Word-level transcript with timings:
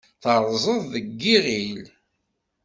Terrẓeḍ 0.23 0.81
deg 0.93 1.07
yiɣil. 1.21 1.83